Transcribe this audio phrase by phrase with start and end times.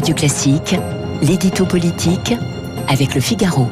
[0.00, 0.76] Radio Classique,
[1.20, 2.32] l'édito politique
[2.88, 3.68] avec le Figaro.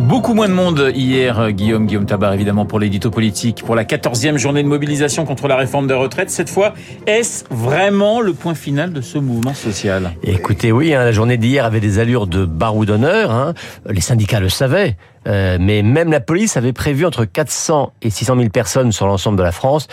[0.00, 4.38] Beaucoup moins de monde hier, Guillaume, Guillaume Tabar, évidemment, pour l'édito politique, pour la 14e
[4.38, 6.30] journée de mobilisation contre la réforme des retraites.
[6.30, 6.72] Cette fois,
[7.06, 10.12] est-ce vraiment le point final de ce mouvement social?
[10.22, 13.30] Écoutez, oui, hein, la journée d'hier avait des allures de barreau d'honneur.
[13.30, 13.52] Hein.
[13.86, 14.96] Les syndicats le savaient.
[15.26, 19.36] Euh, mais même la police avait prévu entre 400 et 600 000 personnes sur l'ensemble
[19.38, 19.86] de la France.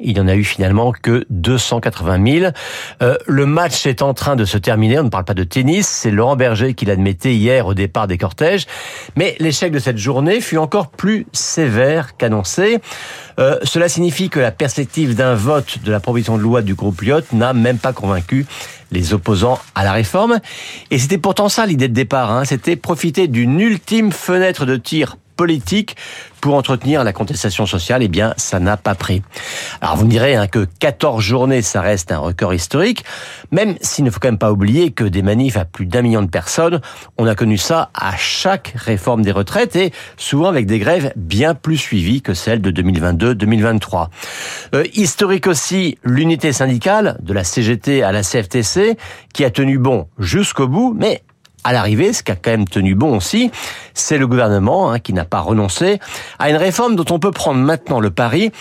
[0.00, 2.52] Il n'y en a eu finalement que 280 000.
[3.02, 4.98] Euh, le match est en train de se terminer.
[4.98, 5.86] On ne parle pas de tennis.
[5.86, 8.66] C'est Laurent Berger qui l'admettait hier au départ des cortèges.
[9.16, 12.80] Mais l'échec de cette journée fut encore plus sévère qu'annoncé.
[13.38, 17.00] Euh, cela signifie que la perspective d'un vote de la proposition de loi du groupe
[17.00, 18.46] Lyot n'a même pas convaincu
[18.90, 20.40] les opposants à la réforme.
[20.90, 22.30] Et c'était pourtant ça l'idée de départ.
[22.30, 22.44] Hein.
[22.44, 25.96] C'était profiter d'une ultime fenêtre de tir politique
[26.40, 29.22] pour entretenir la contestation sociale, eh bien, ça n'a pas pris.
[29.80, 33.02] Alors, vous me direz hein, que 14 journées, ça reste un record historique,
[33.50, 36.20] même s'il ne faut quand même pas oublier que des manifs à plus d'un million
[36.20, 36.82] de personnes,
[37.16, 41.54] on a connu ça à chaque réforme des retraites et souvent avec des grèves bien
[41.54, 44.08] plus suivies que celles de 2022-2023.
[44.74, 48.98] Euh, historique aussi, l'unité syndicale de la CGT à la CFTC
[49.32, 51.22] qui a tenu bon jusqu'au bout, mais
[51.64, 53.50] à l'arrivée, ce qui a quand même tenu bon aussi,
[53.94, 55.98] c'est le gouvernement hein, qui n'a pas renoncé
[56.38, 58.52] à une réforme dont on peut prendre maintenant le pari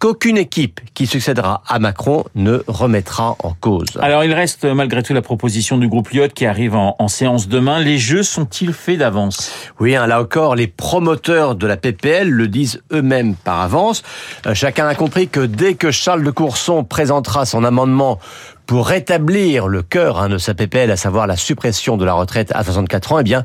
[0.00, 3.86] qu'aucune équipe qui succédera à Macron ne remettra en cause.
[4.00, 7.80] Alors il reste malgré tout la proposition du groupe Lyot qui arrive en, séance demain.
[7.80, 9.52] Les jeux sont-ils faits d'avance?
[9.78, 14.02] Oui, hein, là encore, les promoteurs de la PPL le disent eux-mêmes par avance.
[14.46, 18.18] Euh, chacun a compris que dès que Charles de Courson présentera son amendement
[18.66, 22.52] pour rétablir le cœur hein, de sa PPL, à savoir la suppression de la retraite
[22.54, 23.42] à 64 ans, eh bien,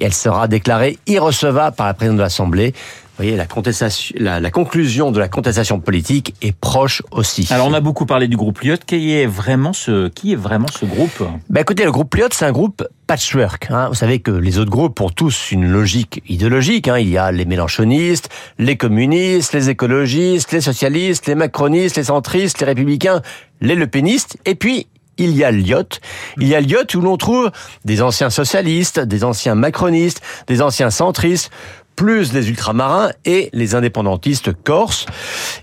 [0.00, 2.72] elle sera déclarée irrecevable par la présidente de l'Assemblée.
[3.20, 7.46] Vous voyez, la, contestation, la, conclusion de la contestation politique est proche aussi.
[7.50, 8.78] Alors, on a beaucoup parlé du groupe Lyot.
[8.86, 11.22] Qui est vraiment ce, qui est vraiment ce groupe?
[11.50, 13.66] Ben, Écoutez, le groupe Lyot, c'est un groupe patchwork.
[13.70, 13.88] Hein.
[13.90, 16.88] Vous savez que les autres groupes ont tous une logique idéologique.
[16.88, 16.96] Hein.
[16.96, 22.60] Il y a les mélanchonistes, les communistes, les écologistes, les socialistes, les macronistes, les centristes,
[22.60, 23.20] les républicains,
[23.60, 24.86] les lepénistes, et puis
[25.20, 26.00] il y a Lyot.
[26.38, 27.50] Il y a Lyot où l'on trouve
[27.84, 31.50] des anciens socialistes, des anciens macronistes, des anciens centristes,
[31.96, 35.06] plus les ultramarins et les indépendantistes corses.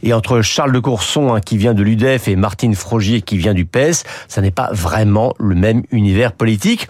[0.04, 3.54] Et entre Charles de Courson, hein, qui vient de l'UDEF, et Martine Frogier, qui vient
[3.54, 6.88] du PES, ça n'est pas vraiment le même univers politique.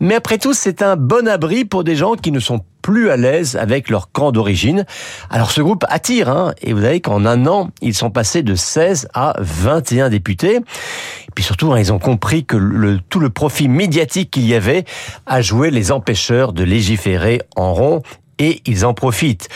[0.00, 3.16] Mais après tout, c'est un bon abri pour des gens qui ne sont plus à
[3.16, 4.84] l'aise avec leur camp d'origine.
[5.30, 8.54] Alors ce groupe attire, hein, et vous savez qu'en un an, ils sont passés de
[8.54, 10.56] 16 à 21 députés.
[10.56, 14.54] Et puis surtout, hein, ils ont compris que le, tout le profit médiatique qu'il y
[14.54, 14.84] avait
[15.24, 18.02] a joué les empêcheurs de légiférer en rond,
[18.38, 19.48] et ils en profitent.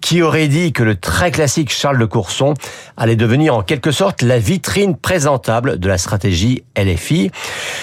[0.00, 2.54] Qui aurait dit que le très classique Charles de Courson
[2.96, 7.30] allait devenir en quelque sorte la vitrine présentable de la stratégie LFI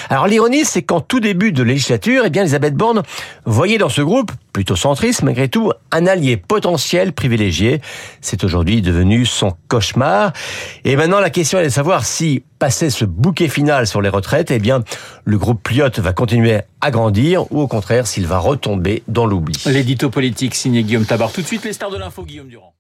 [0.10, 3.04] Alors l'ironie, c'est qu'en tout début de législature, eh bien Elisabeth Borne
[3.46, 7.80] voyait dans ce groupe, plutôt centriste malgré tout, un allié potentiel privilégié.
[8.20, 10.34] C'est aujourd'hui devenu son cauchemar.
[10.84, 14.52] Et maintenant, la question est de savoir si, passé ce bouquet final sur les retraites,
[14.52, 14.84] eh bien,
[15.24, 19.56] le groupe Pliot va continuer à grandir ou au contraire s'il va retomber dans l'oubli.
[19.66, 21.32] L'édito politique signé Guillaume Tabar.
[21.32, 22.74] Tout de suite les stars de l'info, Guillaume Durand.